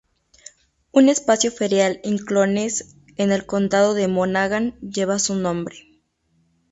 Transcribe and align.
Un 0.91 1.09
espacio 1.09 1.51
ferial 1.51 2.01
en 2.03 2.17
Clones, 2.17 2.95
en 3.17 3.31
el 3.31 3.45
condado 3.45 3.93
de 3.93 4.07
Monaghan, 4.07 4.71
lleva 4.79 5.19
su 5.19 5.35
nombre. 5.35 5.75